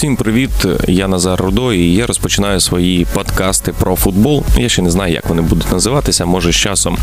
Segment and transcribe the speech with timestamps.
[0.00, 0.50] Всім привіт!
[0.88, 4.44] Я Назар Рудой, і я розпочинаю свої подкасти про футбол.
[4.56, 6.26] Я ще не знаю, як вони будуть називатися.
[6.26, 6.98] Може, з часом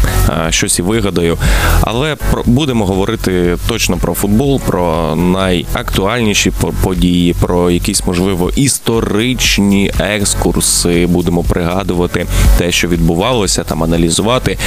[0.49, 1.37] щось і вигадаю.
[1.81, 6.51] Але про будемо говорити точно про футбол, про найактуальніші
[6.83, 11.05] події, про якісь можливо історичні екскурси.
[11.07, 12.25] Будемо пригадувати
[12.57, 14.57] те, що відбувалося, там аналізувати,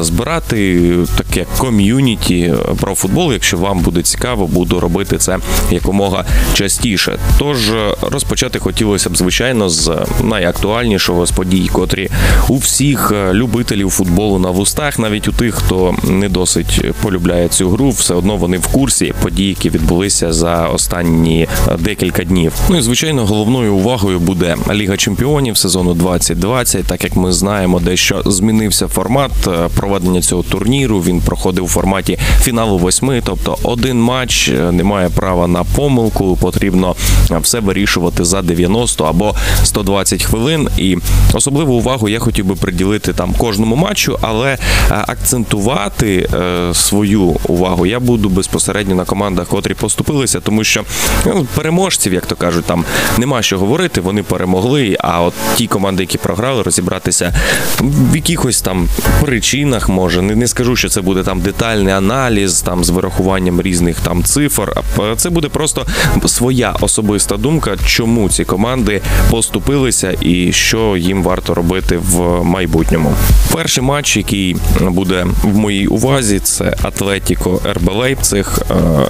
[0.00, 3.32] збирати таке ком'юніті про футбол.
[3.32, 5.38] Якщо вам буде цікаво, буду робити це
[5.70, 6.24] якомога
[6.54, 7.18] частіше.
[7.38, 7.71] Тож
[8.02, 12.10] розпочати хотілося б звичайно з найактуальнішого з подій, котрі
[12.48, 17.90] у всіх любителів футболу на вустах, навіть у тих, хто не досить полюбляє цю гру,
[17.90, 21.48] все одно вони в курсі подій, які відбулися за останні
[21.78, 22.52] декілька днів.
[22.68, 28.22] Ну і звичайно, головною увагою буде Ліга Чемпіонів сезону 2020, так як ми знаємо, дещо
[28.26, 29.32] змінився формат
[29.76, 31.00] проведення цього турніру.
[31.00, 36.38] Він проходив у форматі фіналу восьми, тобто один матч немає права на помилку.
[36.40, 36.94] Потрібно
[37.40, 39.34] все вирішувати за 90 або
[39.64, 40.68] 120 хвилин.
[40.78, 40.96] І
[41.32, 44.58] особливу увагу я хотів би приділити там кожному матчу, але е,
[44.90, 50.82] акцентувати е, свою увагу я буду безпосередньо на командах, котрі поступилися, тому що
[51.26, 52.84] ну, переможців, як то кажуть, там
[53.18, 54.00] нема що говорити.
[54.00, 54.96] Вони перемогли.
[55.00, 57.34] А от ті команди, які програли, розібратися
[57.80, 58.88] в якихось там
[59.20, 64.00] причинах, може не, не скажу, що це буде там детальний аналіз, там з вирахуванням різних
[64.00, 64.82] там цифр.
[65.16, 65.86] Це буде просто
[66.26, 67.51] своя особиста думка,
[67.86, 69.00] чому ці команди
[69.30, 73.14] поступилися і що їм варто робити в майбутньому.
[73.54, 78.58] Перший матч, який буде в моїй увазі, це Атлетіко РБ Лейпциг.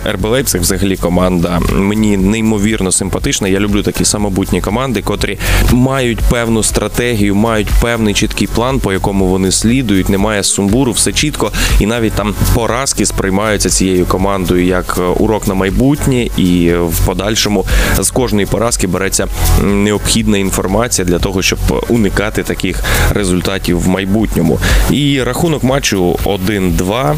[0.05, 3.49] Е, РБ Лейпциг взагалі команда мені неймовірно симпатична.
[3.49, 5.39] Я люблю такі самобутні команди, котрі
[5.73, 10.09] мають певну стратегію, мають певний чіткий план, по якому вони слідують.
[10.09, 16.29] Немає сумбуру, все чітко, і навіть там поразки сприймаються цією командою як урок на майбутнє,
[16.37, 17.65] і в подальшому
[18.01, 19.27] з кожної поразки береться
[19.63, 24.59] необхідна інформація для того, щоб уникати таких результатів в майбутньому.
[24.91, 27.15] І рахунок матчу 1-2.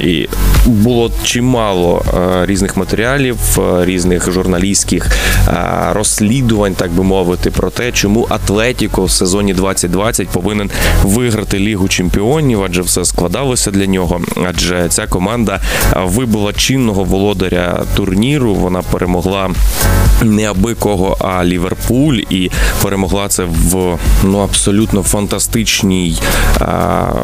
[0.00, 0.28] І
[0.66, 5.06] було чимало е, різних матеріалів, е, різних журналістських
[5.48, 5.52] е,
[5.92, 10.70] розслідувань, так би мовити, про те, чому Атлетіко в сезоні 2020 повинен
[11.04, 14.20] виграти Лігу чемпіонів, адже все складалося для нього.
[14.48, 15.60] Адже ця команда
[15.96, 18.54] вибула чинного володаря турніру.
[18.54, 19.50] Вона перемогла
[20.22, 22.50] не аби кого, а Ліверпуль, і
[22.82, 26.18] перемогла це в ну абсолютно фантастичній,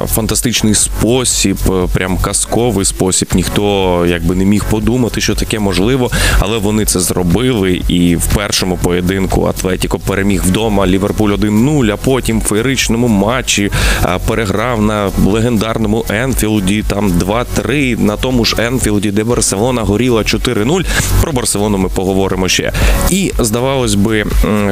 [0.06, 1.56] фантастичний спосіб,
[1.92, 3.28] прям казковий спосіб.
[3.34, 7.82] Ніхто якби не міг подумати, що таке можливо, але вони це зробили.
[7.88, 13.70] І в першому поєдинку Атлетіко переміг вдома Ліверпуль 1-0, а потім в феєричному матчі
[14.26, 16.84] переграв на легендарному Енфілді.
[16.88, 20.84] Там 2-3 на тому ж Енфілді, де Барселона горіла 4-0.
[21.20, 22.72] Про Барселону ми поговоримо ще.
[23.14, 24.24] І здавалось би,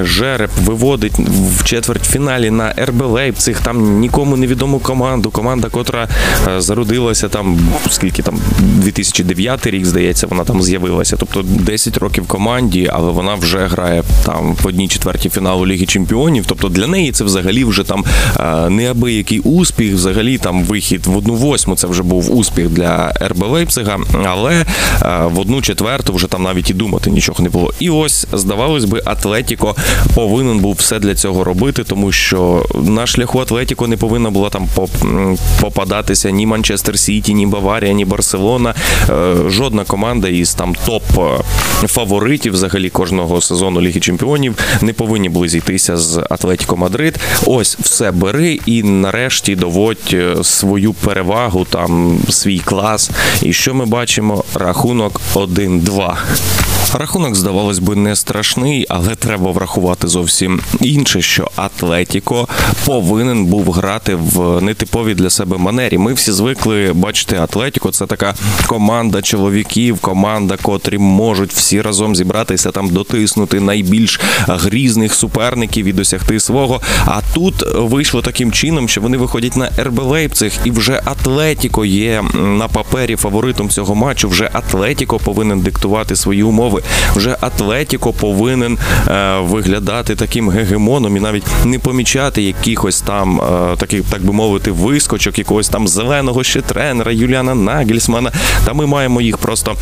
[0.03, 1.13] жереб виводить
[1.59, 5.31] в четвертьфіналі на РБ Лейпциг, там нікому невідому команду.
[5.31, 6.09] Команда, котра
[6.49, 7.59] е, зародилася там,
[7.91, 11.17] скільки там 2009 рік, здається, вона там з'явилася.
[11.17, 16.45] Тобто 10 років команді, але вона вже грає там в одній четвертій фіналу Ліги Чемпіонів.
[16.47, 18.05] Тобто для неї це взагалі вже там
[18.41, 19.95] е, неабиякий успіх.
[19.95, 21.77] Взагалі там вихід в одну восьму.
[21.77, 24.67] Це вже був успіх для РБ Лейпцига, але е,
[25.27, 27.73] в одну четверту вже там навіть і думати нічого не було.
[27.81, 29.77] І ось здавалось би, Атлетіко
[30.15, 34.69] повинен був все для цього робити, тому що на шляху Атлетіко не повинна була там
[35.61, 38.75] попадатися ні Манчестер Сіті, ні Баварія, ні Барселона.
[39.11, 41.03] Е, жодна команда із там топ
[41.87, 47.19] фаворитів взагалі кожного сезону Ліги Чемпіонів не повинні були зійтися з Атлетіко Мадрид.
[47.47, 53.11] Ось все бери і нарешті доводь е, свою перевагу, там свій клас.
[53.43, 54.45] І що ми бачимо?
[54.55, 56.17] Рахунок 1-2.
[56.95, 62.49] Рахунок, здавалось би, не страшний, але треба врахувати зовсім інше, що Атлетіко
[62.87, 65.99] повинен був грати в нетиповій для себе манері.
[65.99, 67.91] Ми всі звикли бачити Атлетіко.
[67.91, 68.35] Це така
[68.67, 76.41] команда чоловіків, команда, котрі можуть всі разом зібратися там, дотиснути найбільш грізних суперників і досягти
[76.41, 76.81] свого.
[77.07, 82.25] А тут вийшло таким чином, що вони виходять на РБ Лейпциг, і вже Атлетіко є
[82.35, 84.29] на папері фаворитом цього матчу.
[84.29, 86.83] Вже Атлетіко повинен диктувати свої умови
[87.15, 88.79] вже Атлетіко повинен
[89.09, 94.71] е, виглядати таким гегемоном і навіть не помічати якихось там е, таких, так би мовити,
[94.71, 98.33] вискочок, якогось там зеленого ще тренера Юліана Нагельсмана.
[98.65, 99.75] Та ми маємо їх просто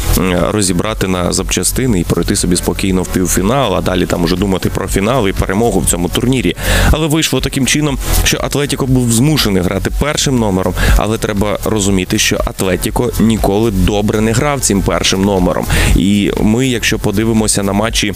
[0.51, 4.89] розібрати на запчастини і пройти собі спокійно в півфінал, а далі там уже думати про
[4.89, 6.57] фінал і перемогу в цьому турнірі.
[6.91, 12.41] Але вийшло таким чином, що Атлетіко був змушений грати першим номером, але треба розуміти, що
[12.45, 15.67] Атлетіко ніколи добре не грав цим першим номером.
[15.97, 18.13] І ми, якщо подивимося на матчі,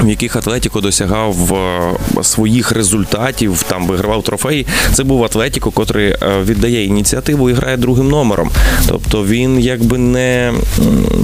[0.00, 6.16] в яких Атлетіко досягав е, своїх результатів, там вигравав трофеї, це був Атлетіко, котрий е,
[6.44, 8.50] віддає ініціативу і грає другим номером.
[8.88, 10.52] Тобто він якби не,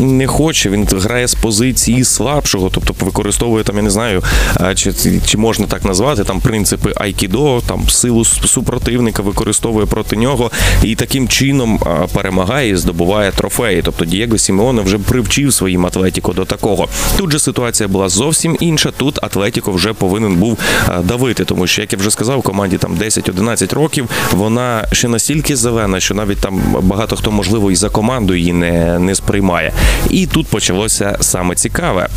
[0.00, 4.22] не хоче, він грає з позиції слабшого, тобто використовує там, я не знаю,
[4.61, 4.93] е, чи,
[5.26, 10.50] чи можна так назвати там принципи Айкідо, там силу супротивника використовує проти нього
[10.82, 11.81] і таким чином
[12.12, 13.82] перемагає і здобуває трофеї.
[13.84, 16.88] Тобто Дієго Сімеоне вже привчив своїм Атлетіко до такого.
[17.16, 18.90] Тут же ситуація була зовсім інша.
[18.96, 20.58] Тут Атлетіко вже повинен був
[21.02, 24.08] давити, тому що, як я вже сказав, команді там 10-11 років.
[24.32, 28.98] Вона ще настільки зелена, що навіть там багато хто можливо і за команду її не,
[28.98, 29.72] не сприймає.
[30.10, 32.08] І тут почалося саме цікаве.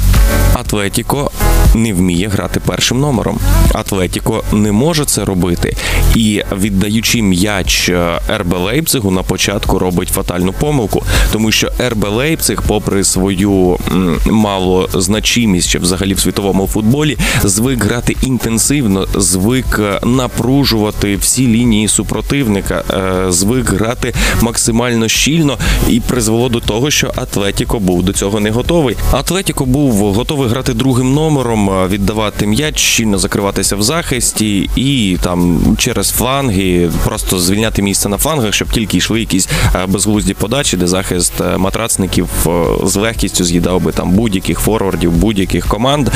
[0.53, 1.31] Атлетіко
[1.75, 3.39] не вміє грати першим номером.
[3.73, 5.75] Атлетіко не може це робити.
[6.15, 12.61] І віддаючи м'яч е, РБ Лейпцигу на початку робить фатальну помилку, тому що РБ Лейпциг,
[12.67, 13.77] попри свою
[14.25, 22.83] малозначимість ще взагалі в світовому футболі, звик грати інтенсивно, звик е, напружувати всі лінії супротивника,
[22.91, 25.57] е, звик грати максимально щільно
[25.89, 28.95] і призвело до того, що Атлетіко був до цього не готовий.
[29.11, 36.09] Атлетіко був готовий грати другим номером, віддавати м'яч, щільно закриватися в захисті і там через
[36.09, 41.33] фланги просто звільняти місце на флангах, щоб тільки йшли якісь е, безглузді подачі, де захист
[41.41, 42.49] е, матрацників е,
[42.83, 46.09] з легкістю з'їдав би там будь-яких форвардів, будь-яких команд.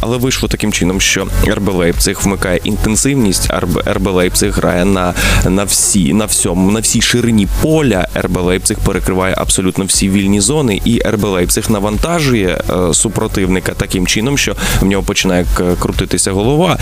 [0.00, 3.50] Але вийшло таким чином, що РБ Лейпциг вмикає інтенсивність,
[3.88, 5.14] РБ Лейпциг грає на
[5.44, 8.08] на всі на всьому, на всій ширині поля.
[8.16, 12.60] РБ Лейпциг перекриває абсолютно всі вільні зони, і РБ Лейпциг навантажує
[12.92, 15.46] супротивника таким чином, що в нього починає
[15.80, 16.78] крутитися голова.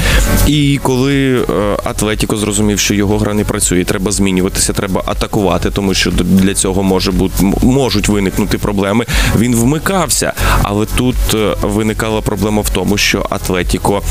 [0.47, 1.45] І коли
[1.85, 6.83] Атлетіко зрозумів, що його гра не працює, треба змінюватися, треба атакувати, тому що для цього
[6.83, 9.07] може бути можуть виникнути проблеми.
[9.39, 10.33] Він вмикався,
[10.65, 14.03] але тут е, виникала проблема в тому, що Атлетіко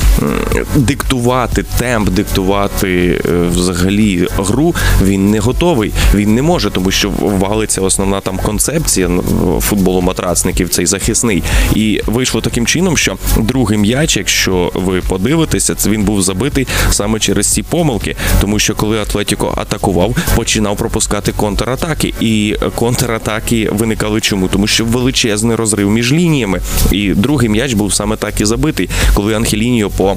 [0.76, 5.92] диктувати темп, диктувати е, взагалі гру він не готовий.
[6.14, 9.10] Він не може, тому що валиться основна там концепція
[9.60, 11.42] футболу матрацників, цей захисний.
[11.74, 17.46] І вийшло таким чином, що другий м'яч, якщо ви подивитеся, він був забитий саме через
[17.46, 24.48] ці помилки, тому що коли Атлетіко атакував, починав пропускати контратаки, і контратаки виникали чому?
[24.48, 26.43] Тому що величезний розрив між лініями.
[26.92, 30.16] І другий м'яч був саме так і забитий, коли Анхеліньо по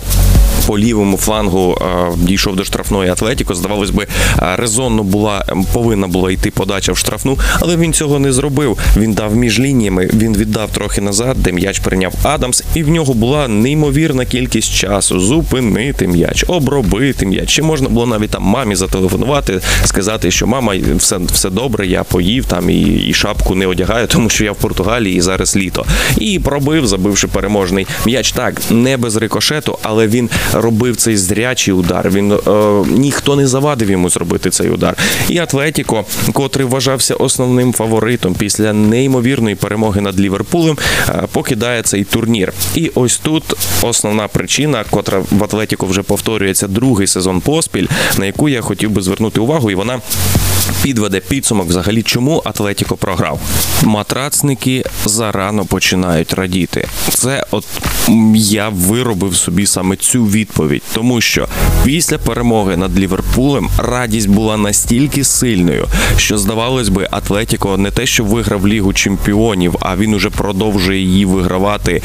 [0.68, 1.78] по лівому флангу
[2.18, 3.56] дійшов до штрафної Атлетіко.
[3.56, 4.08] Здавалось би,
[4.56, 8.78] резонно була повинна була йти подача в штрафну, але він цього не зробив.
[8.98, 13.14] Він дав між лініями, він віддав трохи назад, де м'яч прийняв Адамс, і в нього
[13.14, 17.50] була неймовірна кількість часу зупинити м'яч, обробити м'яч.
[17.50, 22.46] Чи можна було навіть там мамі зателефонувати, сказати, що мама, все все добре, я поїв
[22.46, 25.86] там і, і шапку не одягаю, тому що я в Португалії і зараз літо.
[26.20, 28.32] І пробив, забивши переможний м'яч.
[28.32, 32.10] Так, не без рикошету, але він робив цей зрячий удар.
[32.10, 32.40] Він е,
[32.88, 34.98] ніхто не завадив йому зробити цей удар.
[35.30, 40.78] І Атлетіко, котрий вважався основним фаворитом після неймовірної перемоги над Ліверпулем,
[41.10, 42.54] е, покидає цей турнір.
[42.76, 43.44] І ось тут
[43.82, 47.88] основна причина, котра в Атлетіко вже повторюється другий сезон поспіль,
[48.18, 50.00] на яку я хотів би звернути увагу, і вона
[50.84, 53.40] підведе підсумок взагалі, чому Атлетіко програв.
[53.84, 56.88] Матрацники зарано починають радіти.
[57.10, 57.66] Це от
[58.36, 61.48] я виробив собі саме цю відповідь, тому що
[61.86, 68.24] після перемоги над Ліверпулем радість була настільки сильною, що здавалось би, Атлетіко не те, що
[68.24, 72.02] виграв Лігу Чемпіонів, а він уже продовжує її вигравати,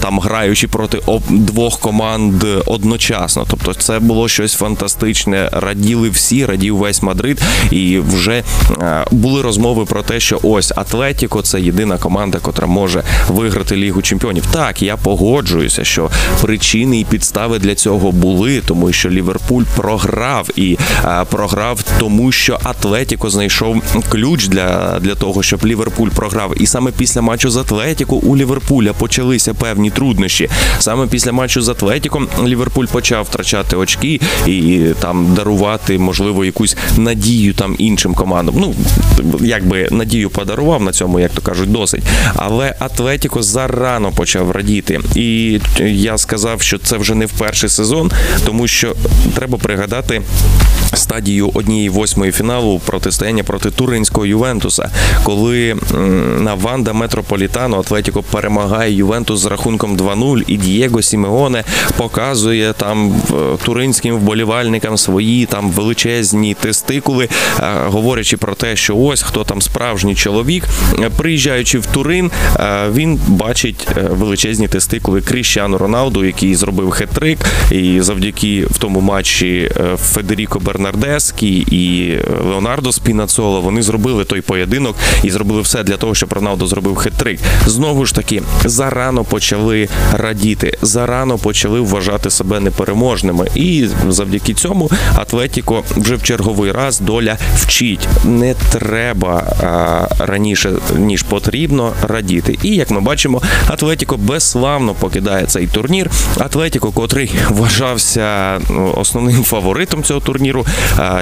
[0.00, 0.98] там граючи проти
[1.30, 3.46] двох команд одночасно.
[3.50, 5.48] Тобто, це було щось фантастичне.
[5.52, 8.42] Раділи всі, радів весь Мадрид, і вже
[9.10, 14.46] були розмови про те, що ось Атлетіко це єдина команда, котра може виграти Лігу Чемпіонів.
[14.52, 16.10] Так, я погоджуюся, що
[16.42, 20.78] причини і підстави для цього були, тому що Ліверпуль програв і
[21.30, 26.62] програв, тому що Атлетіко знайшов ключ для, для того, щоб Ліверпуль програв.
[26.62, 30.48] І саме після матчу з Атлетіко у Ліверпуля почалися певні труднощі.
[30.78, 37.54] Саме після матчу з Атлетіком Ліверпуль почав втрачати очки і там дарувати, можливо, якусь надію
[37.54, 38.54] там іншим командам.
[38.58, 38.74] Ну
[39.40, 42.02] якби надію подарував на цьому, як то кажуть, досить.
[42.36, 45.00] Але Атлетіко зарано почав радіти.
[45.14, 48.10] І я сказав, що це вже не в перший сезон,
[48.46, 48.94] тому що
[49.34, 50.22] треба пригадати
[50.94, 54.90] стадію однієї восьмої фіналу протистояння проти туринського Ювентуса,
[55.24, 55.76] коли
[56.40, 61.64] на Ванда Метрополітано Атлетіко перемагає Ювентус з рахунком 2-0, і Дієго Сімеоне
[61.96, 63.22] показує там
[63.64, 67.28] туринським вболівальникам свої там величезні тестикули,
[67.86, 70.64] говорячи про те, що ось хто там справжній чоловік.
[71.16, 72.30] Приїжджаючи в Турин,
[72.92, 77.38] він бачить е, величезні тестикули Кріщану Роналду, який зробив хет-трик,
[77.70, 82.14] і завдяки в тому матчі е, Федеріко Бернардескі і
[82.48, 87.38] Леонардо Спінацоло вони зробили той поєдинок і зробили все для того, щоб Роналдо зробив хет-трик.
[87.66, 95.84] Знову ж таки, зарано почали радіти, зарано почали вважати себе непереможними, і завдяки цьому Атлетіко
[95.96, 98.08] вже в черговий раз доля вчить.
[98.24, 102.58] Не треба а, раніше ніж потрібно радіти.
[102.62, 106.10] І як ми бачимо, Атлетіко безславно покидає цей турнір.
[106.38, 110.66] Атлетіко, котрий вважався ну, основним фаворитом цього турніру,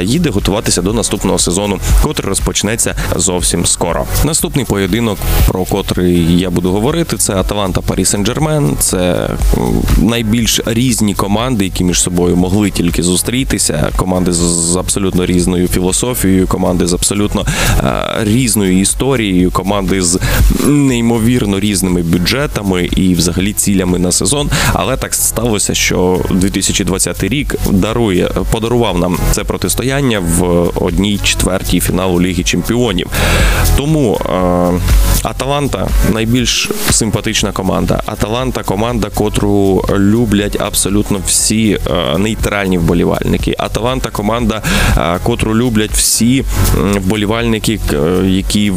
[0.03, 4.05] їде готуватися до наступного сезону, котрий розпочнеться зовсім скоро.
[4.25, 5.19] Наступний поєдинок,
[5.49, 8.77] про котрий я буду говорити, це Аталанта Парі Сен-Джермен.
[8.79, 9.31] Це
[9.99, 13.91] найбільш різні команди, які між собою могли тільки зустрітися.
[13.97, 17.47] Команди з абсолютно різною філософією, команди з абсолютно
[18.21, 20.21] різною історією, команди з
[20.67, 24.51] неймовірно різними бюджетами і, взагалі, цілями на сезон.
[24.73, 32.21] Але так сталося, що 2020 рік дарує подарував нам це протистояння в одній четвертій фіналу
[32.21, 33.07] Ліги Чемпіонів.
[33.77, 34.81] Тому е,
[35.23, 38.03] Аталанта найбільш симпатична команда.
[38.07, 43.55] Аталанта команда, котру люблять абсолютно всі е, нейтральні вболівальники.
[43.59, 44.63] Аталанта команда,
[44.99, 46.22] е, котру люблять всі
[46.97, 47.81] вболівальники,
[48.27, 48.73] які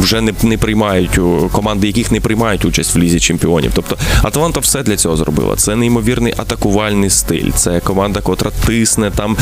[0.00, 1.18] вже не не приймають
[1.52, 3.70] команди, яких не приймають участь в лізі чемпіонів.
[3.74, 5.56] Тобто Аталанта все для цього зробила.
[5.56, 7.50] Це неймовірний атакувальний стиль.
[7.54, 9.36] Це команда, котра тисне там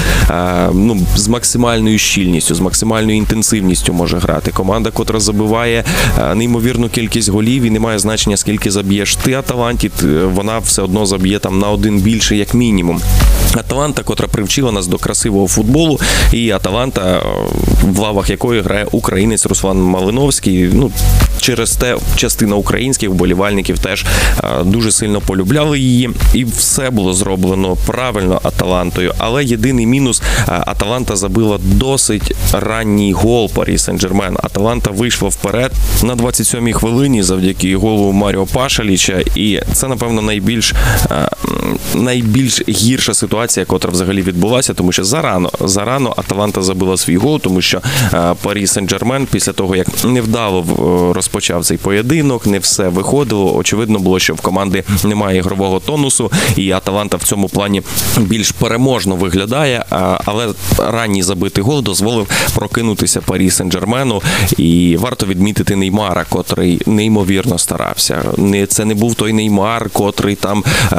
[0.75, 4.51] ну з максимальною щільністю, з максимальною інтенсивністю може грати.
[4.51, 5.85] Команда, котра забиває
[6.35, 9.91] неймовірну кількість голів і не має значення, скільки заб'єш ти Аталанті,
[10.25, 13.01] вона все одно заб'є там на один більше, як мінімум.
[13.57, 16.01] Аталанта, котра привчила нас до красивого футболу,
[16.33, 17.23] і Аталанта,
[17.85, 20.71] в лавах якої грає українець Руслан Малиновський.
[20.73, 20.91] Ну
[21.39, 24.05] через те частина українських вболівальників теж
[24.65, 29.15] дуже сильно полюбляли її, і все було зроблено правильно Аталантою.
[29.19, 34.37] Але єдиний мінус Аталанта забила досить ранній гол Парі Сен-Джермен.
[34.43, 35.73] Аталанта вийшла вперед
[36.03, 40.75] на 27-й хвилині завдяки голу Маріо Пашаліча, і це напевно найбільш
[41.95, 47.61] найбільш гірша ситуація, котра взагалі відбулася, тому що зарано зарано Аталанта забила свій гол, тому
[47.63, 47.74] що
[48.43, 50.65] Парі Сен-Джермен після того як невдало
[51.15, 53.57] розпочав цей поєдинок, не все виходило.
[53.57, 57.83] Очевидно було, що в команди немає ігрового тонусу, і Аталанта в цьому плані
[58.21, 59.85] більш переможно виглядає.
[60.25, 64.23] Але ранній забитий гол дозволив прокинутися Парі Сен-Джермену.
[64.57, 68.25] І варто відмітити Неймара, котрий неймовірно старався.
[68.69, 70.97] Це не був той Неймар, котрий там е,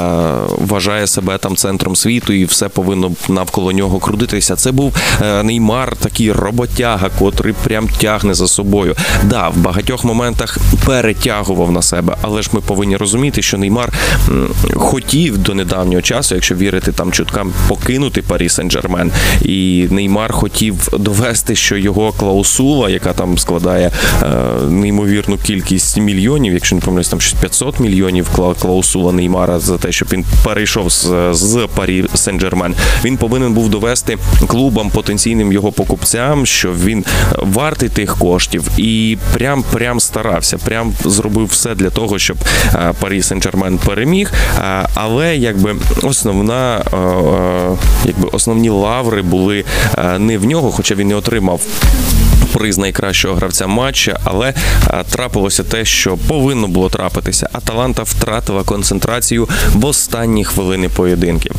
[0.58, 4.56] вважає себе там центром світу, і все повинно навколо нього крутитися.
[4.56, 6.32] Це був е, Неймар, такий
[6.66, 8.96] роботяга, котрий прям тягне за собою.
[9.24, 13.94] Да, в багатьох моментах перетягував на себе, але ж ми повинні розуміти, що Неймар
[14.76, 19.12] хотів до недавнього часу, якщо вірити там чуткам, покинути Парі Сен-Джермен.
[19.42, 23.92] І Неймар хотів довести, що його клаусула, яка там складає
[24.24, 24.28] е,
[24.70, 28.30] неймовірну кількість мільйонів, якщо не помиляюсь, там щось 500 мільйонів
[28.60, 32.74] клаусула Неймара за те, щоб він перейшов з, з Парі Сен-Джермен.
[33.06, 34.18] Він повинен був довести
[34.48, 37.06] клубам потенційним його покупцям, що він
[37.38, 42.38] вартий тих коштів, і прям прям старався, прям зробив все для того, щоб
[42.74, 44.32] е, Парі Сен-Джермен переміг.
[44.60, 46.84] Е, але якби основна,
[48.06, 49.64] якби основні лаври були
[50.20, 51.62] не в нього, хоча він не отримав
[52.56, 54.54] приз найкращого гравця матча, але
[55.10, 57.50] трапилося те, що повинно було трапитися.
[57.54, 61.52] Аталанта втратила концентрацію в останні хвилини поєдинків.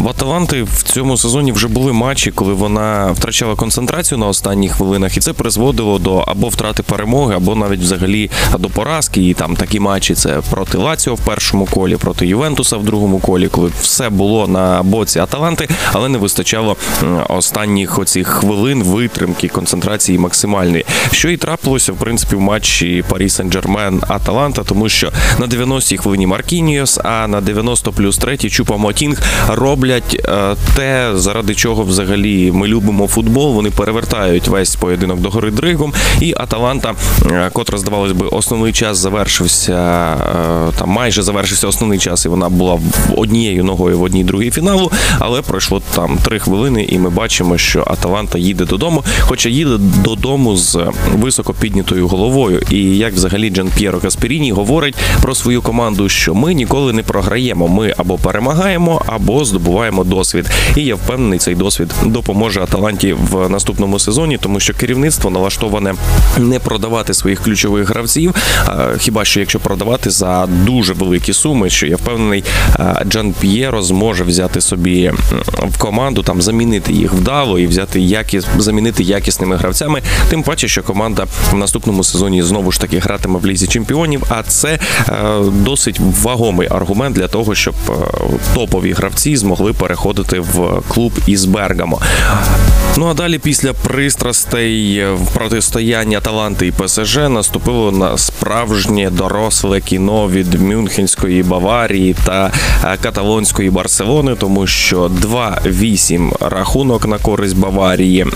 [0.00, 5.16] В Аталанти в цьому сезоні вже були матчі, коли вона втрачала концентрацію на останніх хвилинах,
[5.16, 9.28] і це призводило до або втрати перемоги, або навіть взагалі до поразки.
[9.28, 13.48] І там такі матчі це проти Лаціо в першому колі, проти Ювентуса в другому колі,
[13.48, 16.76] коли все було на боці Аталанти, але не вистачало
[17.28, 20.29] останніх оцих хвилин витримки концентрації максимальної.
[21.12, 26.26] Що і трапилося в принципі в матчі Парі Сен-Джермен Аталанта, тому що на 90-й хвилині
[26.26, 33.06] Маркініос, а на 90 плюс 3 Чупо-Мотінг роблять е, те, заради чого взагалі ми любимо
[33.08, 33.54] футбол.
[33.54, 35.92] Вони перевертають весь поєдинок до гори дригом.
[36.20, 36.94] І Аталанта,
[37.30, 39.72] е, котра здавалось би, основний час завершився
[40.70, 42.80] е, там, майже завершився основний час, і вона була
[43.16, 44.90] однією ногою в одній другій фіналу.
[45.18, 49.78] Але пройшло там три хвилини, і ми бачимо, що Аталанта їде додому, хоча їде
[50.20, 50.78] додому з
[51.12, 52.62] високо піднятою головою.
[52.70, 57.68] І як взагалі Джан П'єро Касперіні говорить про свою команду, що ми ніколи не програємо.
[57.68, 60.50] Ми або перемагаємо, або здобуваємо досвід.
[60.76, 65.94] І я впевнений, цей досвід допоможе Аталанті в наступному сезоні, тому що керівництво налаштоване
[66.38, 68.34] не продавати своїх ключових гравців.
[68.98, 72.44] Хіба що якщо продавати за дуже великі суми, що я впевнений,
[73.08, 75.12] Джан П'єро зможе взяти собі
[75.68, 79.99] в команду, там замінити їх вдало і взяти якіс, замінити якісними гравцями.
[80.28, 84.22] Тим паче, що команда в наступному сезоні знову ж таки гратиме в лізі чемпіонів.
[84.28, 84.78] А це
[85.08, 85.12] е,
[85.52, 87.92] досить вагомий аргумент для того, щоб е,
[88.54, 92.00] топові гравці змогли переходити в клуб із Бергамо.
[92.96, 95.04] Ну а далі, після пристрастей
[95.34, 102.52] протистояння Таланти і ПСЖ, наступило на справжнє доросле кіно від Мюнхенської Баварії та
[102.84, 105.10] е, каталонської Барселони, тому що
[105.64, 108.26] 2-8 рахунок на користь Баварії.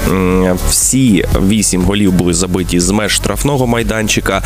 [0.70, 4.42] Всі 8 голів були забиті з меж штрафного майданчика.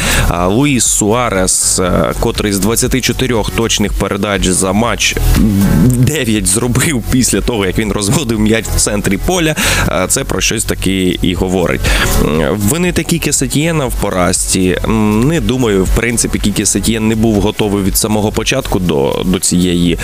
[0.47, 5.17] Луїс Суарес, е, котрий з 24 точних передач за матч
[5.87, 9.55] 9 зробив після того, як він розводив м'яч в центрі поля.
[9.89, 10.91] Е, Це про щось таке
[11.23, 11.81] і говорить.
[12.25, 14.77] М, Вини такі Кесетієна в поразці.
[15.25, 19.93] Не думаю, в принципі, Кікі Сетієн не був готовий від самого початку до, до цієї
[19.95, 19.99] е,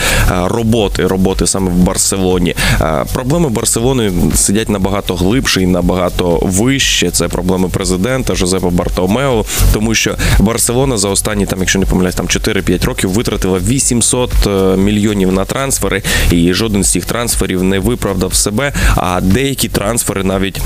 [0.45, 2.55] роботи, роботи саме в Барселоні.
[3.13, 6.94] Проблеми Барселони сидять набагато глибше і набагато вище.
[7.13, 12.27] Це проблеми президента Жозепа Бартомео, тому що Барселона за останні, там, якщо не помиляюсь, там
[12.27, 18.35] 4-5 років витратила 800 е, мільйонів на трансфери, і жоден з цих трансферів не виправдав
[18.35, 18.73] себе.
[18.97, 20.61] А деякі трансфери навіть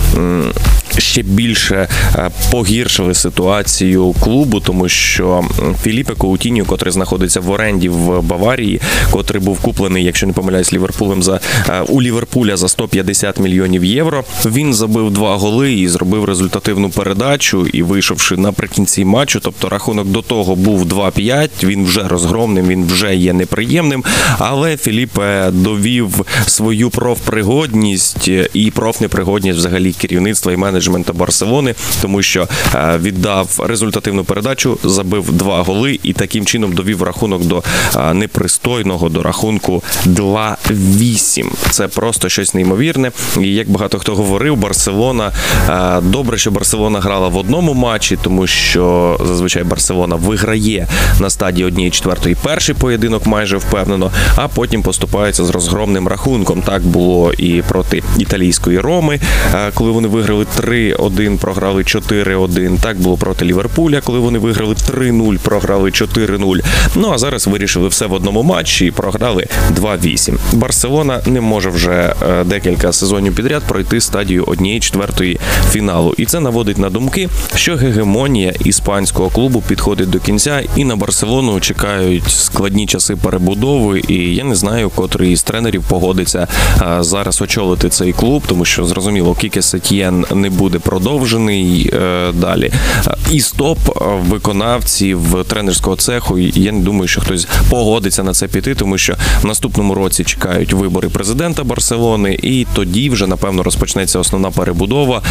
[0.98, 5.44] ще більше е, погіршили ситуацію клубу, тому що
[5.82, 8.80] Філіпе Коутіньо, котрий знаходиться в оренді в Баварії,
[9.10, 14.24] котрий був куплений, якщо не помиляюсь, Ліверпулем за е, у Ліверпуля за 150 мільйонів євро.
[14.46, 17.66] Він забив два голи і зробив результативну передачу.
[17.66, 23.16] І вийшовши наприкінці матчу, тобто рахунок до того був 2-5, Він вже розгромним, він вже
[23.16, 24.04] є неприємним.
[24.38, 32.98] Але Філіпе довів свою профпригодність і профнепригодність взагалі керівництва і менеджменту Барселони, тому що е,
[33.02, 37.62] віддав результативну передачу, забив два голи і таким чином довів рахунок до
[37.96, 41.46] е, непристойного до рахунку 2-8.
[41.70, 43.12] Це просто щось неймовірне.
[43.40, 45.32] І як багато хто говорив, Барселона
[45.68, 50.86] е, добре, що Барселона грала в одному матчі, тому що зазвичай Барселона виграє
[51.20, 56.62] на стадії однієї четвертої перший поєдинок майже впевнено, а потім поступається з розгромним рахунком.
[56.62, 59.20] Так було і проти італійської Роми,
[59.54, 62.78] е, коли вони виграли 3-1, програли 4-1.
[62.80, 66.60] Так було проти Ліверпуля, коли вони виграли 3-0, програли 4-0.
[66.94, 69.46] Ну а зараз вирішили все в одному матчі і програли
[69.80, 70.38] 2-8.
[70.52, 75.40] Барселона не може вже е, декілька сезонів підряд пройти стадію однієї четвертої
[75.70, 75.97] фіналу.
[76.16, 81.60] І це наводить на думки, що гегемонія іспанського клубу підходить до кінця, і на Барселону
[81.60, 84.02] чекають складні часи перебудови.
[84.08, 86.48] І я не знаю, котрий із тренерів погодиться
[86.82, 92.72] е, зараз очолити цей клуб, тому що зрозуміло, Кіке Сетьєн не буде продовжений е, далі.
[93.06, 96.38] Е, І стоп е, виконавців тренерського цеху.
[96.38, 100.72] Я не думаю, що хтось погодиться на це піти, тому що в наступному році чекають
[100.72, 105.22] вибори президента Барселони, і тоді вже напевно розпочнеться основна перебудова.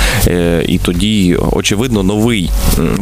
[0.57, 2.49] Е, І тоді, очевидно, новий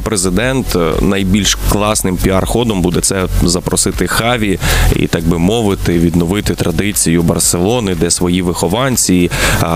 [0.03, 4.59] президент е, найбільш класним піар-ходом буде це запросити Хаві
[4.95, 9.31] і так би мовити, відновити традицію Барселони, де свої вихованці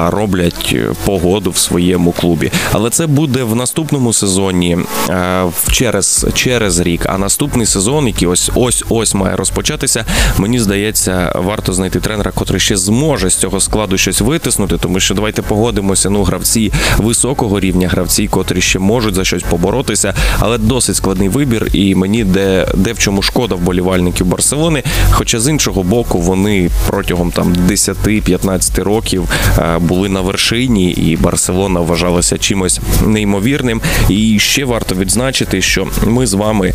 [0.08, 2.52] роблять е, погоду в своєму клубі.
[2.72, 4.78] Але це буде в наступному сезоні
[5.10, 7.06] е, через, через рік.
[7.06, 10.06] А наступний сезон, який ось ось ось має розпочатися,
[10.38, 15.16] мені здається, варто знайти тренера, котрий ще зможе з цього складу щось витиснути, тому що
[15.16, 16.10] давайте погодимося.
[16.10, 21.70] Ну, гравці високого рівня, гравці, котрі ще можуть за щось поборотися, але досить складний вибір.
[21.74, 24.84] І мені де, де в чому шкода вболівальників Барселони.
[25.12, 31.80] Хоча з іншого боку, вони протягом там 10-15 років е, були на вершині, і Барселона
[31.80, 33.82] вважалася чимось неймовірним.
[34.10, 36.74] І ще варто відзначити, що ми з вами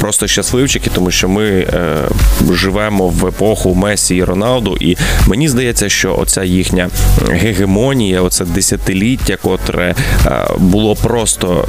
[0.00, 1.96] просто щасливчики, тому що ми е,
[2.52, 6.90] живемо в епоху Месі і Роналду, і мені здається, що оця їхня
[7.30, 9.94] гегемонія, оце десятиліття, котре
[10.58, 11.64] було просто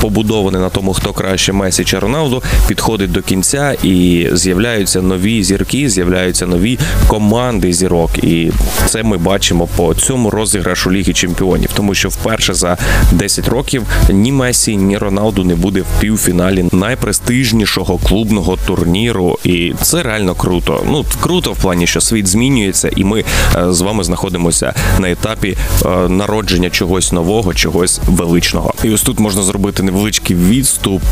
[0.00, 5.88] побудоване на тому, хто краще Месі чи Роналду, підходить до кінця і з'являються нові зірки,
[5.88, 8.10] з'являються нові команди зірок.
[8.24, 8.50] І
[8.86, 12.76] це ми бачимо по цьому розіграшу Ліги Чемпіонів, тому що вперше за
[13.12, 20.02] 10 років ні Месі, ні Роналду не буде в півфіналі найпрестижнішого клубного турніру, і це
[20.02, 20.82] реально круто.
[20.90, 23.24] Ну круто в плані, що світ змінюється, і ми
[23.56, 27.23] е, з вами знаходимося на етапі е, народження чогось нового,
[27.54, 28.74] чогось величного.
[28.84, 31.02] І ось тут можна зробити невеличкий відступ.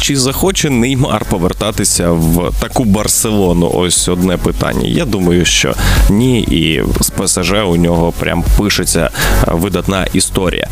[0.00, 3.70] Чи захоче Неймар повертатися в таку Барселону?
[3.74, 4.88] Ось одне питання.
[4.88, 5.74] Я думаю, що
[6.10, 9.10] ні, і з ПСЖ у нього прям пишеться
[9.46, 10.68] видатна історія.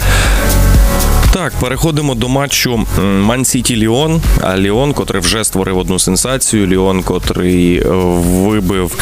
[1.37, 4.21] Так, переходимо до матчу Ман Сіті Ліон.
[4.57, 6.67] Ліон, котрий вже створив одну сенсацію.
[6.67, 8.99] Ліон, котрий е, вибив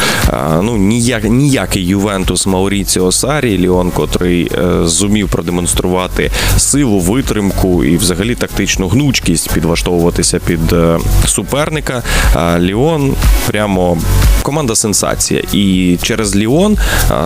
[0.61, 3.57] ну ніяк ніякий Ювентус Мауріціо Сарі.
[3.57, 12.03] Ліон, котрий е, зумів продемонструвати силу, витримку і, взагалі, тактичну гнучкість підлаштовуватися під е, суперника.
[12.59, 13.13] Ліон
[13.47, 13.97] прямо
[14.41, 15.41] команда сенсація.
[15.53, 16.77] І через Ліон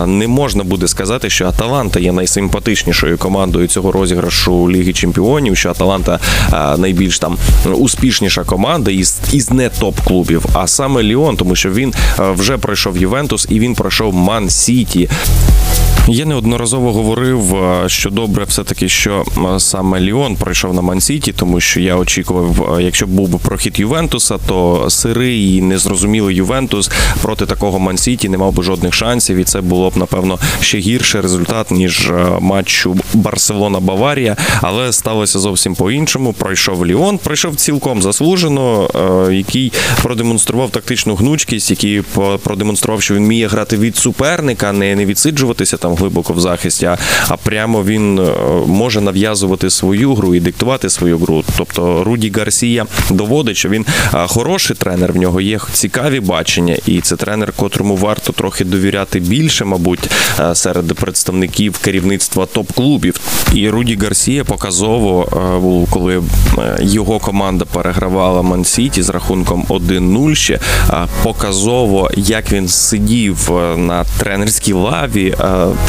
[0.06, 6.20] не можна буде сказати, що Аталанта є найсимпатичнішою командою цього розіграшу Ліги чемпіонів, що Аталанта
[6.78, 7.36] найбільш там
[7.72, 13.46] успішніша команда із із не топ-клубів, а саме Ліон, тому що він вже пройшов Ювентус
[13.50, 15.08] і він пройшов Ман Сіті.
[16.12, 19.24] Я неодноразово говорив, що добре, все таки, що
[19.58, 24.38] саме Ліон пройшов на Мансіті, тому що я очікував, якщо б був би прохід Ювентуса,
[24.46, 26.90] то сирий і незрозумілий Ювентус
[27.22, 31.20] проти такого Мансіті не мав би жодних шансів, і це було б напевно ще гірший
[31.20, 34.36] результат ніж матчу Барселона-Баварія.
[34.62, 36.32] Але сталося зовсім по-іншому.
[36.32, 38.90] Пройшов Ліон, пройшов цілком заслужено,
[39.32, 42.02] який продемонстрував тактичну гнучкість, який
[42.42, 46.86] продемонстрував, що він вміє грати від суперника, не відсиджуватися там глибоко в захисті,
[47.28, 48.32] а прямо він е,
[48.66, 51.44] може нав'язувати свою гру і диктувати свою гру.
[51.58, 55.12] Тобто Руді Гарсія доводить, що він е, хороший тренер.
[55.12, 60.10] В нього є цікаві бачення, і це тренер, котрому варто трохи довіряти більше, мабуть,
[60.40, 63.20] е, серед представників керівництва топ-клубів.
[63.54, 65.28] І Руді Гарсія показово,
[65.90, 66.22] коли
[66.80, 70.58] його команда перегравала Мансіті з рахунком 1-0 ще
[71.22, 75.34] показово, як він сидів на тренерській лаві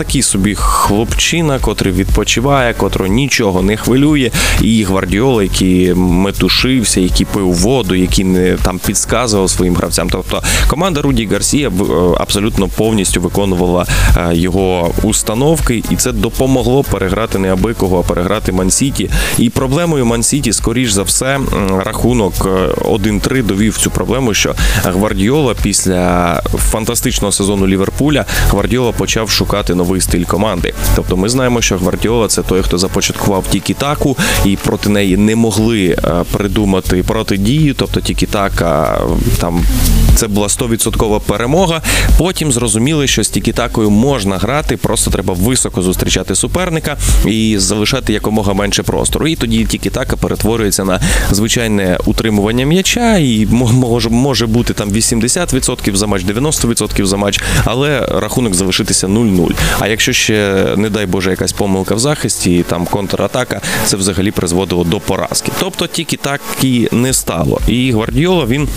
[0.04, 4.32] такий собі хлопчина, котрий відпочиває, котрого нічого не хвилює.
[4.62, 10.10] І Гвардіола, який метушився, який пив воду, який не там підказував своїм гравцям.
[10.12, 11.72] Тобто команда Руді Гарсія е,
[12.18, 13.86] абсолютно повністю виконувала
[14.18, 19.10] е, його установки, і це допомогло переграти не аби кого, а переграти Мансіті.
[19.38, 21.40] І проблемою Мансіті, скоріш за все,
[21.86, 29.76] рахунок 1-3 е, довів цю проблему, що Гвардіола після фантастичного сезону Ліверпуля Гвардіола почав шукати
[29.82, 30.74] новий стиль команди.
[30.96, 35.86] Тобто, ми знаємо, що Гвардіола це той, хто започаткував Тікі-таку, і проти неї не могли
[35.88, 37.74] е, придумати протидію.
[37.74, 39.02] Тобто Тікі-така
[39.40, 39.66] там
[40.16, 41.82] це була 100% перемога.
[42.18, 48.54] Потім зрозуміли, що з Тікі-такою можна грати, просто треба високо зустрічати суперника і залишати якомога
[48.54, 49.28] менше простору.
[49.28, 51.00] І тоді Тікі-така перетворюється на
[51.32, 58.00] звичайне утримування м'яча, і може може бути там 80% за матч, 90% за матч, але
[58.00, 59.52] рахунок залишитися 0-0.
[59.80, 64.84] А якщо ще, не дай Боже, якась помилка в захисті, там контратака, це взагалі призводило
[64.84, 65.52] до поразки.
[65.60, 67.62] Тобто тільки так і не стало.
[67.68, 68.70] І Гвардіола він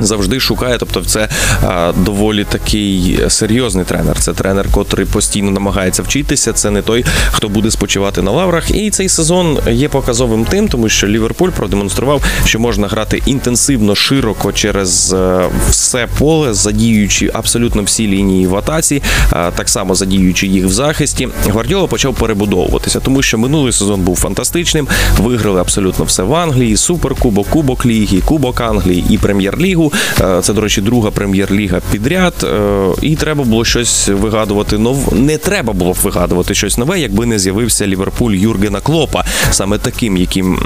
[0.00, 0.76] завжди шукає.
[0.78, 1.28] Тобто, це
[1.62, 4.16] а, доволі такий серйозний тренер.
[4.18, 6.52] Це тренер, котрий постійно намагається вчитися.
[6.52, 8.70] Це не той, хто буде спочивати на лаврах.
[8.70, 14.52] І цей сезон є показовим тим, тому що Ліверпуль продемонстрував, що можна грати інтенсивно, широко
[14.52, 20.70] через е, все поле, задіючи абсолютно всі лінії в атаці, так само задіючи їх в
[20.70, 21.28] захисті.
[21.46, 24.88] Гвардіола почав перебудовуватися, тому що минулий сезон був фантастичним.
[25.18, 29.89] Виграли абсолютно все в Англії: суперкубок, кубок ліги, кубок Англії і прем'єр-лігу.
[30.20, 32.34] Е, це, до речі, друга прем'єр-ліга підряд.
[32.44, 35.14] Е, і треба було щось вигадувати нов.
[35.14, 40.16] Не треба було б вигадувати щось нове, якби не з'явився Ліверпуль Юргена Клопа, саме таким,
[40.16, 40.58] яким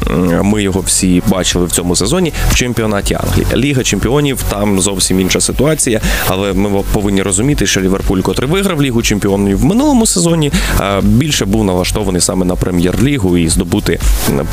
[0.43, 3.47] ми його всі бачили в цьому сезоні в чемпіонаті Англії.
[3.57, 9.03] Ліга чемпіонів там зовсім інша ситуація, але ми повинні розуміти, що Ліверпуль, котрий виграв лігу
[9.03, 14.01] чемпіонів в минулому сезоні, е, більше був налаштований саме на прем'єр-лігу і здобути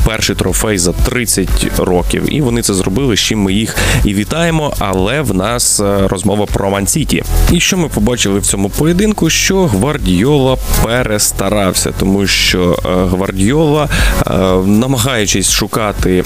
[0.05, 2.23] перший трофей за 30 років.
[2.35, 3.15] І вони це зробили.
[3.15, 4.60] з чим ми їх і вітаємо.
[4.61, 7.23] Говоримо, але в нас е, розмова про Ман-Сіті.
[7.51, 9.29] І що ми побачили в цьому поєдинку?
[9.29, 13.89] Що Гвардіола перестарався, тому що е, Гвардіола,
[14.27, 14.31] е,
[14.65, 16.23] намагаючись шукати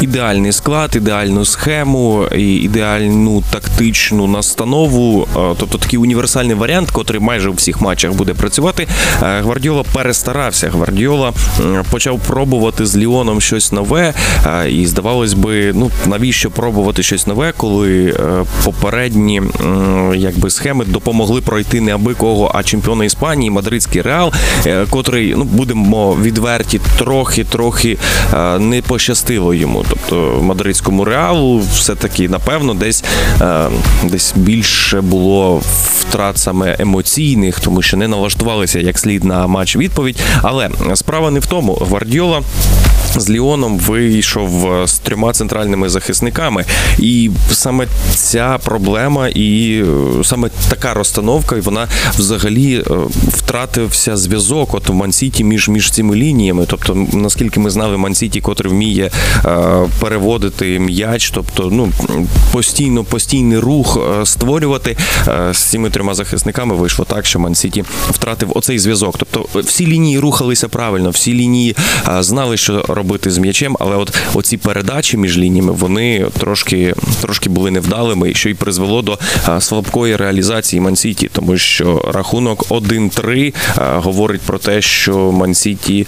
[0.00, 7.52] ідеальний склад, ідеальну схему, ідеальну тактичну настанову, е, тобто такий універсальний варіант, котрий майже у
[7.52, 8.86] всіх матчах буде працювати.
[9.22, 10.70] Е, Гвардіола перестарався.
[10.70, 11.32] Гвардіола
[11.90, 14.14] почав пробувати з Ліоном щось нове,
[14.46, 18.14] е, і здавалось би, ну навіщо пробувати щось нове, коли
[18.64, 19.42] попередні
[20.14, 24.32] якби схеми допомогли пройти не аби кого, а чемпіона Іспанії, мадридський реал,
[24.90, 27.98] котрий ну будемо відверті, трохи трохи
[28.58, 29.84] не пощастило йому.
[29.88, 33.04] Тобто мадридському реалу все-таки, напевно, десь
[33.40, 33.66] е,
[34.04, 35.62] десь більше було
[36.00, 40.20] втрат саме емоційних, тому що не налаштувалися як слід на матч відповідь.
[40.42, 41.74] Але справа не в тому.
[41.74, 42.42] Гвардіола
[43.16, 46.64] з Ліоном вийшов е, з трьома центральними захисниками,
[46.98, 49.82] і саме ця проблема, і
[50.20, 52.84] е, саме така розстановка, і вона взагалі
[53.28, 56.64] втратився зв'язок от в Мансіті між між цими лініями.
[56.68, 59.10] Тобто, наскільки ми знали, Мансіті, котрий вміє
[60.00, 61.92] переводити м'яч, тобто ну
[62.52, 64.96] постійно постійний рух е, створювати
[65.28, 66.74] е, з цими трьома захисниками.
[66.74, 69.16] Вийшло так, що Ман-Сіті втратив оцей зв'язок.
[69.18, 71.76] Тобто всі лінії рухалися правильно, всі лінії
[72.08, 77.48] е, знали, що робити з м'ячем, але от оці передачі між лініями вони трошки трошки
[77.48, 79.18] були невдалими, що й призвело до
[79.60, 86.06] слабкої реалізації Ман-Сіті, тому що рахунок 1-3 говорить про те, що Ман-Сіті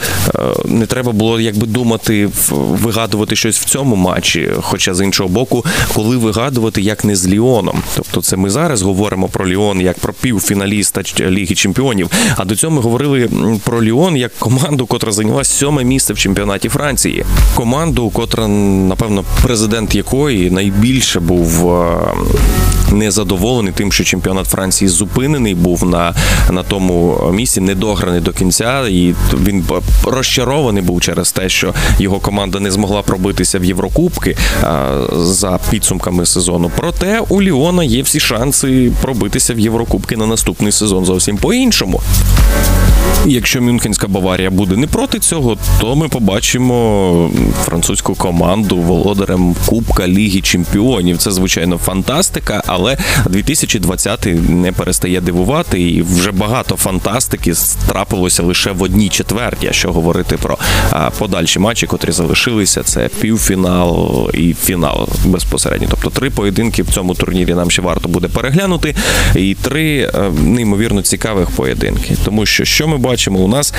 [0.65, 4.51] не треба було якби думати вигадувати щось в цьому матчі.
[4.61, 7.83] Хоча з іншого боку, коли вигадувати як не з Ліоном.
[7.97, 12.11] Тобто, це ми зараз говоримо про Ліон як про півфіналіста Ліги Чемпіонів.
[12.37, 13.31] А до цього ми говорили
[13.65, 17.25] про Ліон як команду, котра зайняла сьоме місце в чемпіонаті Франції.
[17.55, 21.71] Команду, котра, напевно, президент якої найбільше був
[22.93, 26.15] незадоволений тим, що чемпіонат Франції зупинений був на
[26.51, 29.65] на тому місці, недограний до кінця, і він
[30.05, 34.37] розчарований був через те, що його команда не змогла пробитися в Єврокубки
[35.13, 36.71] за підсумками сезону.
[36.77, 42.01] Проте у Ліона є всі шанси пробитися в Єврокубки на наступний сезон зовсім по-іншому.
[43.27, 47.31] Якщо Мюнхенська Баварія буде не проти цього, то ми побачимо
[47.65, 51.19] французьку команду володарем Кубка Ліги Чемпіонів.
[51.19, 57.53] Це звичайно фантастика, але 2020 не перестає дивувати, і вже багато фантастики
[57.89, 59.67] трапилося лише в одній четверті.
[59.67, 60.59] А що говорити про
[61.19, 65.89] подальші матчі, котрі залишилися, це півфінал і фінал безпосередньо.
[65.91, 68.95] Тобто три поєдинки в цьому турнірі нам ще варто буде переглянути,
[69.37, 73.75] і три е, неймовірно цікавих поєдинки, тому що що ми бачимо, у нас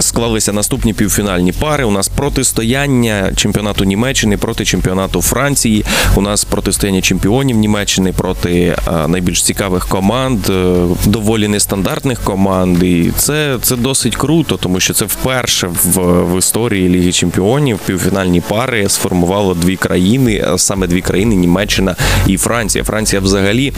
[0.00, 1.84] склалися наступні півфінальні пари.
[1.84, 5.84] У нас протистояння чемпіонату Німеччини проти чемпіонату Франції.
[6.16, 10.74] У нас протистояння чемпіонів Німеччини проти е, найбільш цікавих команд, е,
[11.06, 12.82] доволі нестандартних команд.
[12.82, 15.98] І це це досить круто, тому що це вперше в,
[16.34, 22.84] в історії Ліги Чемпіонів півфінальні пари сформувало дві країни, саме дві країни Німеччина і Франція.
[22.84, 23.72] Франція взагалі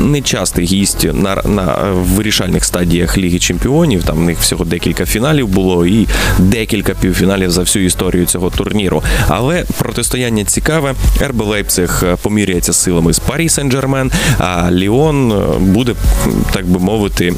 [0.00, 4.02] не частий гість на на вирішальних стадіях Ліги Чемпіонів.
[4.04, 6.06] Там в них всього декілька фіналів було і
[6.38, 9.02] декілька півфіналів за всю історію цього турніру.
[9.28, 10.94] Але протистояння цікаве.
[11.22, 15.94] РБ Лейпциг поміряється силами з Парі Сен-Джермен, а Ліон буде,
[16.52, 17.34] так би мовити,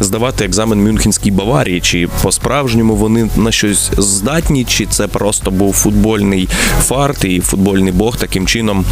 [0.00, 1.80] здавати екзамен Мюнхенській Баварії.
[1.80, 6.48] Чи по-справжньому вони на щось здатні, чи це просто був футбольний
[6.80, 8.84] фарт і футбольний бог таким чином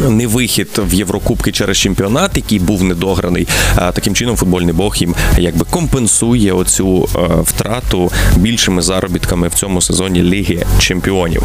[0.00, 3.48] не вихід в Єврокубки через чемпіонат, який був недограний.
[3.76, 9.80] А таким чином футбольний бог їм якби компенсує оцю е, втрату більшими заробітками в цьому
[9.80, 11.42] сезоні Ліги Чемпіонів.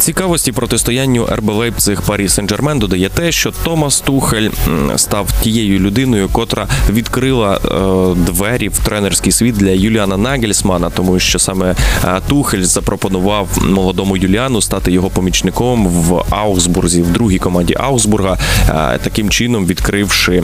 [0.00, 4.48] Цікавості протистоянню РБ Лейпциг Парі Сен-Джермен додає те, що Томас Тухель
[4.96, 11.38] став тією людиною, котра відкрила е, двері в тренерський світ для Юліана Нагельсмана, тому що
[11.38, 18.38] саме е, Тухель запропонував молодому Юліану стати його помічником в Аусбурзі, в другій команді Аусбурга,
[18.68, 20.42] е, таким чином відкривши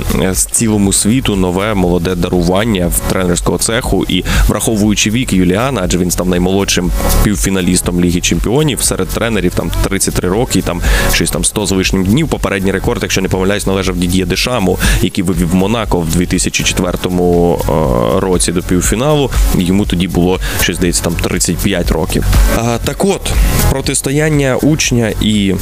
[0.50, 4.04] цілому світу нове молоде дарування в тренерського цеху.
[4.08, 6.90] І враховуючи вік Юліана, адже він став наймолодшим
[7.24, 10.82] півфіналістом Ліги Чемпіонів серед тренерів тренерів, там 33 роки, там
[11.12, 12.28] щось там 100 з лишнім днів.
[12.28, 17.10] Попередній рекорд, якщо не помиляюсь, належав Дід'є Дешаму, який вивів Монако в 2004 е,
[18.20, 19.30] році до півфіналу.
[19.58, 22.24] Йому тоді було щось здається там 35 років.
[22.84, 23.32] Так от
[23.70, 25.54] протистояння учня і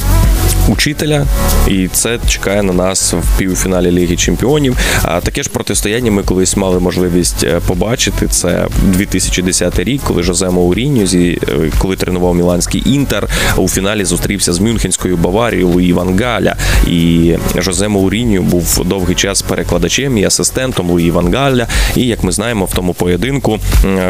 [0.69, 1.25] учителя,
[1.67, 4.77] і це чекає на нас в півфіналі Ліги Чемпіонів.
[5.03, 8.27] А таке ж протистояння ми колись мали можливість е, побачити.
[8.27, 11.37] Це 2010 рік, коли Жозе Мауріньо, е,
[11.77, 16.55] коли тренував Міланський Інтер, у фіналі зустрівся з Мюнхенською Баварією Луї Ван Галя.
[16.87, 21.67] І Жозе Мауріньо був довгий час перекладачем і асистентом Луї Ван Галя.
[21.95, 23.59] І як ми знаємо, в тому поєдинку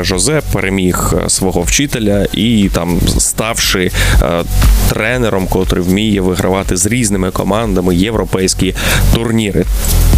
[0.02, 3.92] Жозе переміг е, свого вчителя і там ставши
[4.90, 8.76] тренером, котрий вміє вигравати з різними командами європейські
[9.14, 9.66] турніри.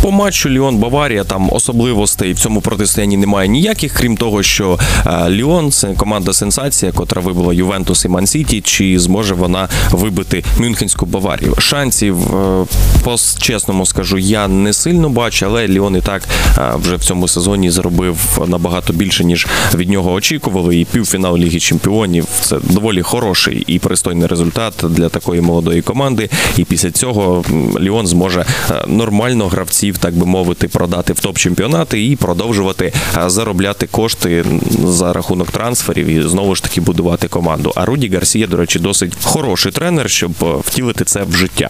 [0.01, 5.29] По матчу Ліон Баварія там особливостей в цьому протистоянні немає ніяких, крім того, що е,
[5.29, 8.61] Ліон це команда сенсація, котра вибила Ювентус і Мансіті.
[8.61, 11.55] Чи зможе вона вибити Мюнхенську Баварію?
[11.59, 12.65] Шансів, е,
[13.03, 16.23] по чесному скажу, я не сильно бачу, але Ліон і так
[16.57, 20.79] е, вже в цьому сезоні зробив набагато більше, ніж від нього очікували.
[20.79, 26.16] І півфінал Ліги Чемпіонів це доволі хороший і пристойний результат для такої молодої команди.
[26.58, 27.43] І після цього
[27.80, 33.88] Ліон зможе е, нормально гравців, так би мовити, продати в топ-чемпіонати і продовжувати е, заробляти
[33.88, 34.45] кошти
[34.86, 37.73] за рахунок трансферів і знову ж таки будувати команду.
[37.75, 41.69] А Руді Гарсія, до речі, досить хороший тренер, щоб е, втілити це в життя.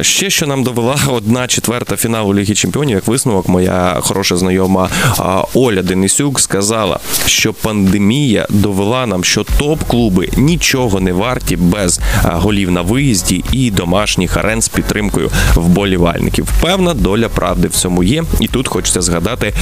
[0.00, 4.88] Ще що нам довела одна четверта фіналу Ліги Чемпіонів, як висновок, моя хороша знайома
[5.54, 12.82] Оля Денисюк сказала, що пандемія довела нам, що топ-клуби нічого не варті без голів на
[12.82, 16.48] виїзді і домашніх арен з підтримкою вболівальників.
[16.60, 18.24] Певна доля правди в цьому є.
[18.40, 19.54] І тут хочеться згадати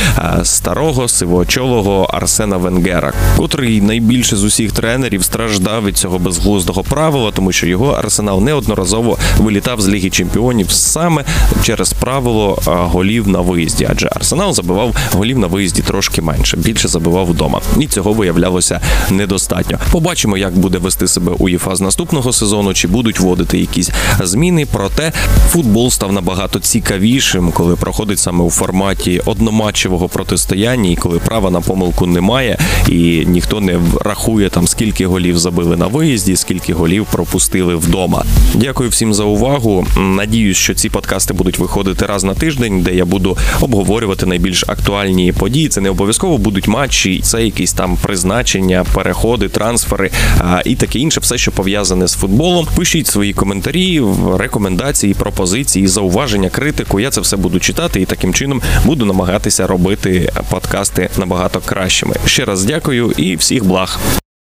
[0.43, 7.53] старого сивоочолого Арсена Венгера, котрий найбільше з усіх тренерів страждав від цього безглуздого правила, тому
[7.53, 11.25] що його арсенал неодноразово вилітав з Ліги Чемпіонів саме
[11.63, 17.27] через правило голів на виїзді, адже арсенал забивав голів на виїзді трошки менше, більше забивав
[17.27, 19.79] вдома, і цього виявлялося недостатньо.
[19.93, 24.67] Побачимо, як буде вести себе УЄФА з наступного сезону, чи будуть вводити якісь зміни.
[24.73, 25.13] Проте
[25.49, 31.61] футбол став набагато цікавішим, коли проходить саме у форматі одноматчевого протистояння, і коли права на
[31.61, 37.75] помилку немає, і ніхто не рахує там скільки голів забили на виїзді, скільки голів пропустили
[37.75, 38.25] вдома.
[38.55, 39.87] Дякую всім за увагу.
[39.97, 45.33] Надіюсь, що ці подкасти будуть виходити раз на тиждень, де я буду обговорювати найбільш актуальні
[45.33, 45.69] події.
[45.69, 51.21] Це не обов'язково будуть матчі, це якісь там призначення, переходи, трансфери а, і таке інше,
[51.21, 52.67] все, що пов'язане з футболом.
[52.77, 53.33] Пишіть свої
[53.69, 54.03] коментарі,
[54.39, 57.01] рекомендації, пропозиції, зауваження, критику.
[57.01, 62.15] Я це все буду читати і таким чином буду намагатися робити подкасти набагато кращими.
[62.27, 63.99] Ще раз дякую і всіх благ.